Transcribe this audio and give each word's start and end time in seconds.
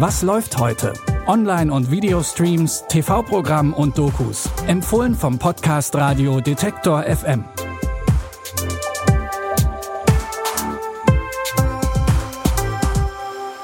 Was 0.00 0.22
läuft 0.22 0.56
heute? 0.58 0.92
Online- 1.26 1.72
und 1.72 1.90
Videostreams, 1.90 2.84
TV-Programm 2.88 3.74
und 3.74 3.98
Dokus. 3.98 4.48
Empfohlen 4.68 5.12
vom 5.12 5.40
Podcast 5.40 5.96
Radio 5.96 6.40
Detektor 6.40 7.02
FM. 7.02 7.44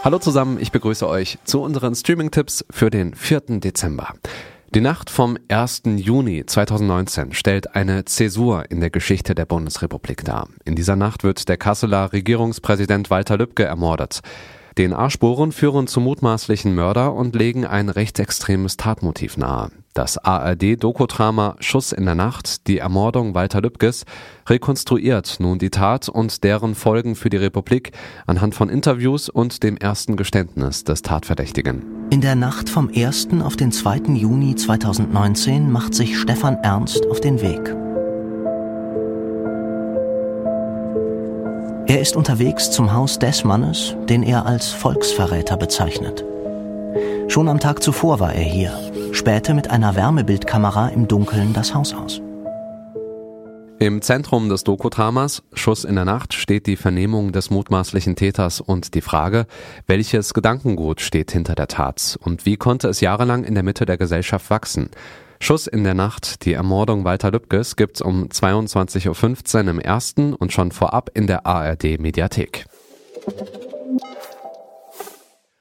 Hallo 0.03 0.19
zusammen, 0.19 0.59
ich 0.59 0.73
begrüße 0.73 1.09
euch 1.09 1.39
zu 1.45 1.63
unseren 1.63 1.95
Streaming-Tipps 1.95 2.65
für 2.69 2.91
den 2.91 3.15
4. 3.15 3.61
Dezember. 3.61 4.15
Die 4.75 4.81
Nacht 4.81 5.11
vom 5.11 5.39
1. 5.47 5.83
Juni 5.99 6.45
2019 6.45 7.33
stellt 7.33 7.77
eine 7.77 8.07
Zäsur 8.07 8.65
in 8.73 8.81
der 8.81 8.91
Geschichte 8.91 9.37
der 9.37 9.45
Bundesrepublik 9.45 10.25
dar. 10.25 10.49
In 10.65 10.75
dieser 10.75 10.97
Nacht 10.97 11.23
wird 11.23 11.49
der 11.49 11.59
Kasseler 11.59 12.13
Regierungspräsident 12.13 13.09
Walter 13.09 13.39
Lübcke 13.39 13.63
ermordet. 13.63 14.21
DNA-Spuren 14.77 15.53
führen 15.53 15.87
zum 15.87 16.05
mutmaßlichen 16.05 16.75
Mörder 16.75 17.15
und 17.15 17.35
legen 17.37 17.65
ein 17.65 17.89
rechtsextremes 17.89 18.77
Tatmotiv 18.77 19.37
nahe. 19.37 19.71
Das 19.95 20.19
ARD-Dokodrama 20.19 21.55
Schuss 21.61 21.93
in 21.93 22.05
der 22.05 22.17
Nacht, 22.17 22.67
die 22.67 22.79
Ermordung 22.79 23.37
Walter 23.37 23.61
Lübkes, 23.61 24.05
rekonstruiert 24.49 25.37
nun 25.39 25.61
die 25.61 25.71
Tat 25.71 26.09
und 26.09 26.43
deren 26.43 26.75
Folgen 26.75 27.15
für 27.15 27.31
die 27.31 27.37
Republik 27.37 27.93
anhand 28.27 28.57
von 28.57 28.69
Interviews 28.69 29.29
und 29.29 29.63
dem 29.63 29.77
ersten 29.77 30.17
Geständnis 30.17 30.83
des 30.83 31.03
Tatverdächtigen. 31.03 31.85
In 32.11 32.21
der 32.21 32.35
Nacht 32.35 32.69
vom 32.69 32.91
1. 32.93 33.29
auf 33.45 33.57
den 33.57 33.71
2. 33.71 34.15
Juni 34.15 34.57
2019 34.57 35.71
macht 35.71 35.95
sich 35.95 36.19
Stefan 36.19 36.57
Ernst 36.57 37.07
auf 37.07 37.21
den 37.21 37.41
Weg. 37.41 37.84
Er 41.95 42.01
ist 42.01 42.17
unterwegs 42.17 42.73
zum 42.73 42.93
Haus 42.93 43.21
des 43.21 43.45
Mannes, 43.45 43.95
den 44.09 44.25
er 44.25 44.47
als 44.47 44.71
Volksverräter 44.71 45.57
bezeichnet. 45.57 46.25
Schon 47.29 47.49
am 47.49 47.61
Tag 47.61 47.85
zuvor 47.85 48.19
war 48.19 48.35
er 48.35 48.43
hier, 48.43 48.77
spähte 49.13 49.55
mit 49.55 49.71
einer 49.71 49.95
Wärmebildkamera 49.95 50.89
im 50.89 51.07
Dunkeln 51.07 51.53
das 51.53 51.73
Haus 51.73 51.95
aus. 51.95 52.21
Im 53.79 54.03
Zentrum 54.03 54.49
des 54.49 54.65
Dokodramas 54.65 55.45
Schuss 55.53 55.85
in 55.85 55.95
der 55.95 56.05
Nacht 56.05 56.35
steht 56.35 56.67
die 56.67 56.75
Vernehmung 56.75 57.31
des 57.31 57.51
mutmaßlichen 57.51 58.17
Täters 58.17 58.61
und 58.61 58.95
die 58.97 59.01
Frage, 59.01 59.47
welches 59.87 60.35
Gedankengut 60.35 61.01
steht 61.01 61.31
hinter 61.31 61.55
der 61.55 61.69
Tat 61.69 62.19
und 62.25 62.45
wie 62.45 62.57
konnte 62.57 62.89
es 62.89 63.03
jahrelang 63.03 63.45
in 63.45 63.55
der 63.55 63.63
Mitte 63.63 63.87
der 63.87 63.99
Gesellschaft 63.99 64.51
wachsen. 64.51 64.91
Schuss 65.45 65.67
in 65.67 65.85
der 65.85 65.93
Nacht, 65.93 66.47
die 66.47 66.55
Ermordung 66.55 67.05
Walter 67.05 67.31
Lübkes 67.31 67.77
gibt's 67.77 68.01
um 68.01 68.29
22.15 68.29 69.65
Uhr 69.65 69.71
im 69.73 69.79
ersten 69.79 70.33
und 70.33 70.55
schon 70.55 70.73
vorab 70.73 71.11
in 71.13 71.27
der 71.27 71.45
ARD 71.45 71.99
Mediathek. 71.99 72.65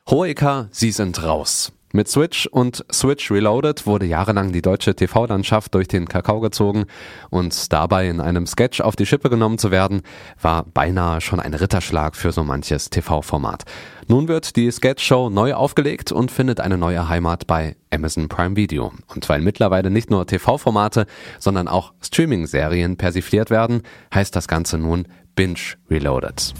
Hoeker, 0.10 0.70
Sie 0.72 0.92
sind 0.92 1.22
raus. 1.22 1.74
Mit 1.96 2.08
Switch 2.08 2.48
und 2.48 2.84
Switch 2.92 3.30
Reloaded 3.30 3.86
wurde 3.86 4.08
jahrelang 4.08 4.52
die 4.52 4.64
deutsche 4.64 4.96
TV-Landschaft 4.96 5.76
durch 5.76 5.88
den 5.88 6.08
Kakao 6.08 6.40
gezogen 6.40 6.86
und 7.30 7.72
dabei 7.72 8.10
in 8.10 8.20
einem 8.20 8.48
Sketch 8.48 8.82
auf 8.82 8.96
die 8.96 9.06
Schippe 9.06 9.30
genommen 9.30 9.60
zu 9.60 9.70
werden, 9.70 10.02
war 10.42 10.64
beinahe 10.64 11.22
schon 11.22 11.40
ein 11.40 11.54
Ritterschlag 11.54 12.16
für 12.16 12.32
so 12.32 12.44
manches 12.44 12.90
TV-Format. 12.90 13.66
Nun 14.08 14.28
wird 14.28 14.56
die 14.56 14.72
Sketch-Show 14.72 15.30
neu 15.30 15.54
aufgelegt 15.54 16.12
und 16.12 16.32
findet 16.32 16.62
eine 16.62 16.80
neue 16.80 17.10
Heimat 17.10 17.46
bei 17.46 17.76
Amazon 17.92 18.28
Prime 18.28 18.56
Video. 18.56 18.92
Und 19.14 19.30
weil 19.30 19.42
mittlerweile 19.42 19.92
nicht 19.92 20.10
nur 20.10 20.26
TV-Formate, 20.26 21.06
sondern 21.38 21.68
auch 21.68 21.94
Streaming-Serien 22.02 22.98
persifliert 22.98 23.52
werden, 23.52 23.84
heißt 24.12 24.36
das 24.36 24.48
Ganze 24.48 24.80
nun 24.80 25.08
Binge 25.36 25.60
Reloaded. 25.92 26.56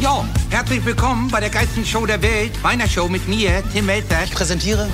Jo, 0.00 0.24
herzlich 0.50 0.84
willkommen 0.84 1.28
bei 1.30 1.40
der 1.40 1.50
geilsten 1.50 1.84
Show 1.84 2.06
der 2.06 2.20
Welt, 2.22 2.52
meiner 2.62 2.88
Show 2.88 3.08
mit 3.08 3.26
mir, 3.28 3.62
Tim 3.72 3.86
Melzer. 3.86 4.24
Ich 4.24 4.32
präsentiere 4.32 4.88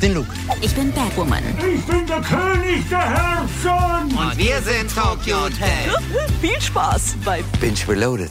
den 0.00 0.14
Luke. 0.14 0.28
Ich 0.60 0.74
bin 0.74 0.92
Batwoman. 0.92 1.42
Ich 1.58 1.84
bin 1.84 2.06
der 2.06 2.20
König 2.20 2.88
der 2.88 2.98
Herzen. 2.98 4.16
Und 4.16 4.38
wir 4.38 4.60
sind 4.62 4.94
Tokyo 4.94 5.42
Hotel. 5.42 5.94
Viel 6.40 6.60
Spaß 6.60 7.16
bei 7.24 7.42
Binge 7.60 7.78
Reloaded. 7.88 8.30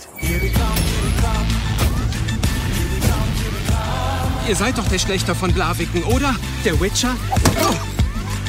Ihr 4.48 4.56
seid 4.56 4.78
doch 4.78 4.88
der 4.88 5.00
Schlechter 5.00 5.34
von 5.34 5.52
Blaviken, 5.54 6.04
oder? 6.04 6.36
Der 6.64 6.80
Witcher? 6.80 7.16
Oh. 7.32 7.74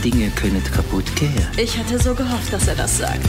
Dinge 0.03 0.31
können 0.31 0.63
kaputt 0.65 1.05
gehen. 1.17 1.47
Ich 1.57 1.77
hatte 1.79 1.99
so 1.99 2.15
gehofft, 2.15 2.53
dass 2.53 2.69
er 2.69 2.75
das 2.75 2.99
sagt. 2.99 3.27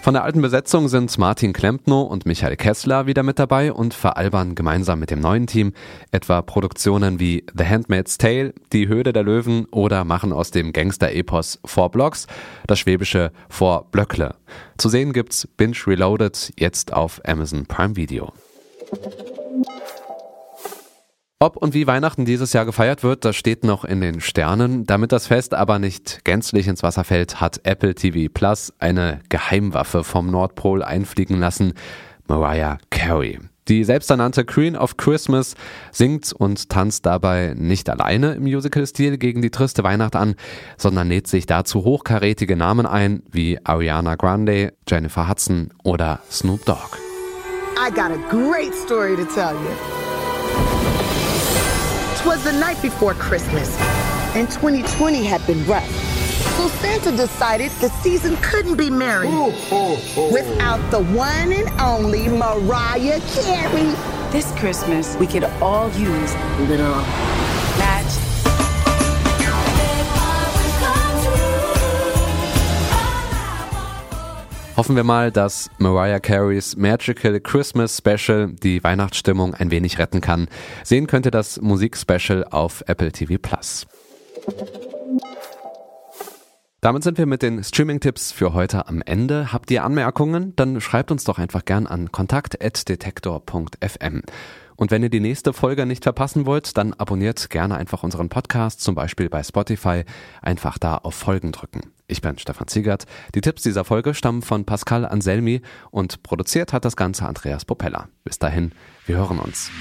Von 0.00 0.14
der 0.14 0.24
alten 0.24 0.40
Besetzung 0.40 0.88
sind 0.88 1.18
Martin 1.18 1.52
Klempner 1.52 2.06
und 2.06 2.24
Michael 2.24 2.56
Kessler 2.56 3.06
wieder 3.06 3.22
mit 3.22 3.38
dabei 3.38 3.72
und 3.72 3.92
veralbern 3.92 4.54
gemeinsam 4.54 5.00
mit 5.00 5.10
dem 5.10 5.20
neuen 5.20 5.46
Team 5.46 5.74
etwa 6.12 6.40
Produktionen 6.40 7.20
wie 7.20 7.44
The 7.56 7.64
Handmaid's 7.66 8.16
Tale, 8.16 8.54
Die 8.72 8.88
Höhle 8.88 9.12
der 9.12 9.22
Löwen 9.22 9.66
oder 9.66 10.04
machen 10.04 10.32
aus 10.32 10.50
dem 10.50 10.72
Gangster-Epos 10.72 11.60
Four 11.64 11.90
Blocks 11.90 12.26
das 12.66 12.78
schwäbische 12.78 13.32
Four 13.50 13.86
Blöckle. 13.90 14.34
Zu 14.78 14.88
sehen 14.88 15.12
gibt's 15.12 15.46
Binge 15.46 15.76
Reloaded 15.86 16.54
jetzt 16.56 16.92
auf 16.92 17.20
Amazon 17.26 17.66
Prime 17.66 17.96
Video. 17.96 18.32
Ob 21.40 21.56
und 21.56 21.72
wie 21.72 21.86
Weihnachten 21.86 22.24
dieses 22.24 22.52
Jahr 22.52 22.64
gefeiert 22.64 23.04
wird, 23.04 23.24
das 23.24 23.36
steht 23.36 23.62
noch 23.62 23.84
in 23.84 24.00
den 24.00 24.20
Sternen. 24.20 24.86
Damit 24.86 25.12
das 25.12 25.28
Fest 25.28 25.54
aber 25.54 25.78
nicht 25.78 26.24
gänzlich 26.24 26.66
ins 26.66 26.82
Wasser 26.82 27.04
fällt, 27.04 27.40
hat 27.40 27.60
Apple 27.62 27.94
TV 27.94 28.28
Plus 28.32 28.72
eine 28.80 29.20
Geheimwaffe 29.28 30.02
vom 30.02 30.32
Nordpol 30.32 30.82
einfliegen 30.82 31.38
lassen. 31.38 31.74
Mariah 32.26 32.78
Carey. 32.90 33.38
Die 33.68 33.84
selbsternannte 33.84 34.44
Queen 34.44 34.76
of 34.76 34.96
Christmas 34.96 35.54
singt 35.92 36.32
und 36.32 36.70
tanzt 36.70 37.06
dabei 37.06 37.54
nicht 37.56 37.88
alleine 37.88 38.32
im 38.32 38.42
Musical-Stil 38.42 39.16
gegen 39.16 39.40
die 39.40 39.50
triste 39.50 39.84
Weihnacht 39.84 40.16
an, 40.16 40.34
sondern 40.76 41.06
näht 41.06 41.28
sich 41.28 41.46
dazu 41.46 41.84
hochkarätige 41.84 42.56
Namen 42.56 42.84
ein 42.84 43.22
wie 43.30 43.60
Ariana 43.62 44.16
Grande, 44.16 44.72
Jennifer 44.88 45.28
Hudson 45.28 45.72
oder 45.84 46.18
Snoop 46.32 46.64
Dogg. 46.64 46.98
I 47.76 47.92
got 47.92 48.10
a 48.10 48.18
great 48.28 48.74
story 48.74 49.14
to 49.14 49.24
tell 49.24 49.52
you. 49.52 49.98
Was 52.28 52.44
the 52.44 52.52
night 52.52 52.80
before 52.82 53.14
Christmas, 53.14 53.74
and 54.36 54.50
2020 54.50 55.24
had 55.24 55.44
been 55.46 55.64
rough. 55.64 55.88
So 56.58 56.68
Santa 56.68 57.10
decided 57.10 57.70
the 57.80 57.88
season 58.02 58.36
couldn't 58.42 58.76
be 58.76 58.90
merry 58.90 59.30
without 60.30 60.90
the 60.90 61.02
one 61.14 61.52
and 61.52 61.70
only 61.80 62.28
Mariah 62.28 63.22
Carey. 63.32 63.94
This 64.30 64.52
Christmas, 64.58 65.16
we 65.16 65.26
could 65.26 65.44
all 65.62 65.90
use 65.92 66.34
a 66.34 66.66
little 66.68 67.02
Hoffen 74.78 74.94
wir 74.94 75.02
mal, 75.02 75.32
dass 75.32 75.68
Mariah 75.78 76.20
Careys 76.20 76.76
Magical 76.76 77.40
Christmas 77.40 77.98
Special 77.98 78.52
die 78.62 78.84
Weihnachtsstimmung 78.84 79.52
ein 79.54 79.72
wenig 79.72 79.98
retten 79.98 80.20
kann. 80.20 80.46
Sehen 80.84 81.08
könnt 81.08 81.26
ihr 81.26 81.32
das 81.32 81.60
Musikspecial 81.60 82.44
auf 82.44 82.84
Apple 82.86 83.10
TV 83.10 83.38
Plus. 83.42 83.88
Damit 86.80 87.02
sind 87.02 87.18
wir 87.18 87.26
mit 87.26 87.42
den 87.42 87.64
Streaming-Tipps 87.64 88.30
für 88.30 88.54
heute 88.54 88.86
am 88.86 89.02
Ende. 89.02 89.52
Habt 89.52 89.68
ihr 89.72 89.82
Anmerkungen? 89.82 90.54
Dann 90.54 90.80
schreibt 90.80 91.10
uns 91.10 91.24
doch 91.24 91.40
einfach 91.40 91.64
gern 91.64 91.88
an 91.88 92.12
kontakt.detektor.fm. 92.12 94.22
Und 94.76 94.92
wenn 94.92 95.02
ihr 95.02 95.08
die 95.08 95.18
nächste 95.18 95.52
Folge 95.52 95.86
nicht 95.86 96.04
verpassen 96.04 96.46
wollt, 96.46 96.76
dann 96.76 96.94
abonniert 96.94 97.50
gerne 97.50 97.76
einfach 97.76 98.04
unseren 98.04 98.28
Podcast, 98.28 98.80
zum 98.80 98.94
Beispiel 98.94 99.28
bei 99.28 99.42
Spotify. 99.42 100.04
Einfach 100.40 100.78
da 100.78 100.98
auf 100.98 101.16
Folgen 101.16 101.50
drücken. 101.50 101.80
Ich 102.06 102.22
bin 102.22 102.38
Stefan 102.38 102.68
Ziegert. 102.68 103.06
Die 103.34 103.40
Tipps 103.40 103.62
dieser 103.62 103.84
Folge 103.84 104.14
stammen 104.14 104.42
von 104.42 104.64
Pascal 104.64 105.04
Anselmi 105.04 105.62
und 105.90 106.22
produziert 106.22 106.72
hat 106.72 106.84
das 106.84 106.94
Ganze 106.94 107.26
Andreas 107.26 107.64
Popella. 107.64 108.06
Bis 108.22 108.38
dahin, 108.38 108.70
wir 109.04 109.16
hören 109.16 109.40
uns. 109.40 109.72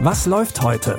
Was 0.00 0.26
läuft 0.26 0.60
heute? 0.60 0.98